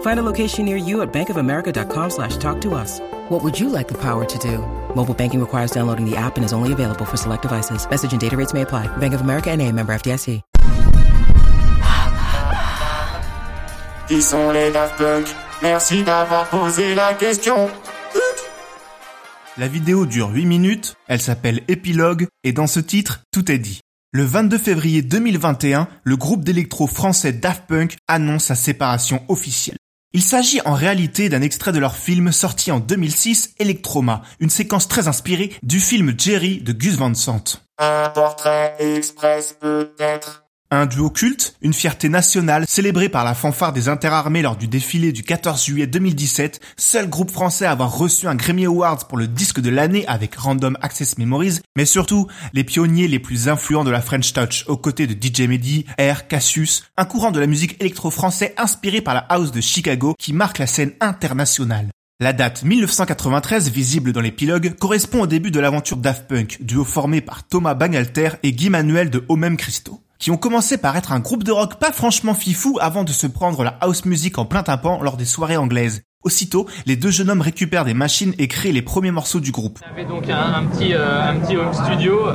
[0.00, 3.00] Find a location near you at bankofamerica.com slash talk to us.
[3.30, 4.58] What would you like the power to do?
[4.94, 7.88] Mobile banking requires downloading the app and is only available for select devices.
[7.88, 8.88] Message and data rates may apply.
[8.98, 10.42] Bank of America and a member FDIC.
[14.08, 15.28] Qui sont les Daft Punk?
[15.62, 17.70] Merci d'avoir posé la question.
[19.56, 23.80] La vidéo dure 8 minutes, elle s'appelle Épilogue, et dans ce titre, tout est dit.
[24.10, 29.76] Le 22 février 2021, le groupe d'électro français Daft Punk annonce sa séparation officielle.
[30.12, 34.88] Il s'agit en réalité d'un extrait de leur film sorti en 2006, Electroma, une séquence
[34.88, 37.44] très inspirée du film Jerry de Gus Van Sant.
[37.78, 40.39] Un portrait express peut-être.
[40.72, 45.10] Un duo culte, une fierté nationale, célébrée par la fanfare des interarmées lors du défilé
[45.10, 49.26] du 14 juillet 2017, seul groupe français à avoir reçu un Grammy Awards pour le
[49.26, 53.90] disque de l'année avec Random Access Memories, mais surtout les pionniers les plus influents de
[53.90, 57.76] la French Touch, aux côtés de DJ Mehdi, Air, Cassius, un courant de la musique
[57.80, 61.88] électro-français inspiré par la house de Chicago qui marque la scène internationale.
[62.20, 67.20] La date 1993 visible dans l'épilogue correspond au début de l'aventure Daft Punk, duo formé
[67.20, 71.18] par Thomas Bangalter et Guy Manuel de Homem Christo qui ont commencé par être un
[71.18, 74.62] groupe de rock pas franchement fifou avant de se prendre la house music en plein
[74.62, 76.02] tympan lors des soirées anglaises.
[76.22, 79.80] Aussitôt, les deux jeunes hommes récupèrent des machines et créent les premiers morceaux du groupe.
[79.82, 82.28] On avait donc un, petit, euh, studio.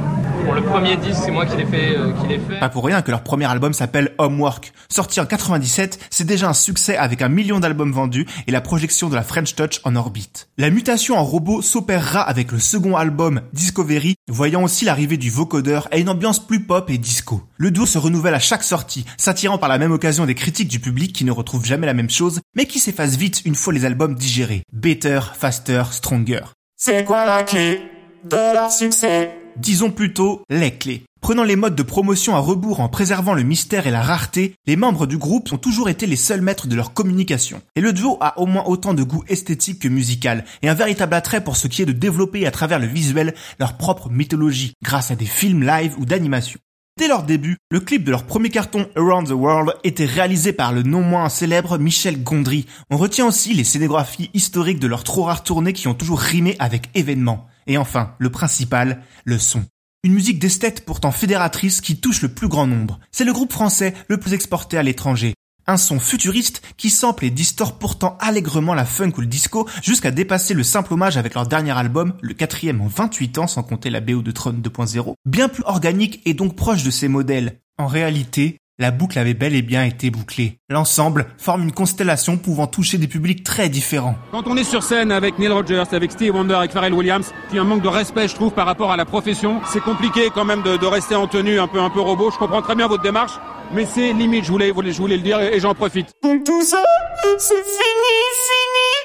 [0.44, 2.60] Pour le premier disque, c'est moi qui l'ai fait, euh, qui l'ai fait.
[2.60, 4.74] Pas pour rien que leur premier album s'appelle Homework.
[4.90, 9.10] Sorti en 97, c'est déjà un succès avec un million d'albums vendus et la projection
[9.10, 10.50] de la French Touch en orbite.
[10.58, 15.88] La mutation en robot s'opérera avec le second album Discovery, voyant aussi l'arrivée du vocodeur
[15.92, 17.42] à une ambiance plus pop et disco.
[17.58, 20.80] Le duo se renouvelle à chaque sortie, s'attirant par la même occasion des critiques du
[20.80, 23.86] public qui ne retrouvent jamais la même chose, mais qui s'effacent vite une fois les
[23.86, 24.64] albums digérés.
[24.74, 26.42] Better, Faster, Stronger.
[26.76, 27.82] C'est quoi la clé
[28.26, 29.45] de leur succès?
[29.58, 31.04] Disons plutôt les clés.
[31.22, 34.76] Prenant les modes de promotion à rebours en préservant le mystère et la rareté, les
[34.76, 37.62] membres du groupe ont toujours été les seuls maîtres de leur communication.
[37.76, 41.16] Et le duo a au moins autant de goût esthétique que musical, et un véritable
[41.16, 45.10] attrait pour ce qui est de développer à travers le visuel leur propre mythologie, grâce
[45.10, 46.60] à des films live ou d'animation.
[46.98, 50.74] Dès leur début, le clip de leur premier carton Around the World était réalisé par
[50.74, 52.68] le non moins célèbre Michel Gondry.
[52.90, 56.56] On retient aussi les scénographies historiques de leurs trop rares tournées qui ont toujours rimé
[56.60, 57.48] avec événements.
[57.68, 59.64] Et enfin, le principal, le son.
[60.04, 63.00] Une musique d'esthète pourtant fédératrice qui touche le plus grand nombre.
[63.12, 65.34] C'est le groupe français le plus exporté à l'étranger.
[65.68, 70.12] Un son futuriste qui sample et distord pourtant allègrement la funk ou le disco jusqu'à
[70.12, 73.90] dépasser le simple hommage avec leur dernier album, le quatrième en 28 ans sans compter
[73.90, 77.60] la BO de Tron 2.0, bien plus organique et donc proche de ses modèles.
[77.80, 80.60] En réalité, la boucle avait bel et bien été bouclée.
[80.70, 84.16] L'ensemble forme une constellation pouvant toucher des publics très différents.
[84.32, 87.56] Quand on est sur scène avec Neil Rogers, avec Steve Wonder, avec Pharrell Williams, il
[87.56, 89.62] y a un manque de respect, je trouve, par rapport à la profession.
[89.68, 92.32] C'est compliqué quand même de, de rester en tenue un peu, un peu robot.
[92.32, 93.34] Je comprends très bien votre démarche,
[93.74, 94.46] mais c'est limite.
[94.46, 96.08] Je voulais, je voulais le dire et, et j'en profite.
[96.22, 96.84] Donc tout ça,
[97.38, 99.05] c'est fini, fini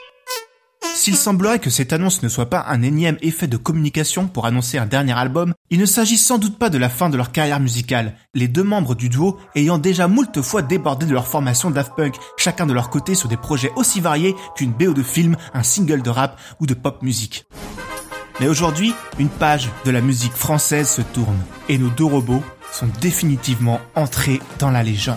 [1.01, 4.77] S'il semblerait que cette annonce ne soit pas un énième effet de communication pour annoncer
[4.77, 7.59] un dernier album, il ne s'agit sans doute pas de la fin de leur carrière
[7.59, 11.95] musicale, les deux membres du duo ayant déjà moult fois débordé de leur formation Daft
[11.97, 15.63] Punk, chacun de leur côté sur des projets aussi variés qu'une BO de film, un
[15.63, 17.47] single de rap ou de pop musique.
[18.39, 21.41] Mais aujourd'hui, une page de la musique française se tourne,
[21.71, 25.17] et nos deux robots sont définitivement entrés dans la légende.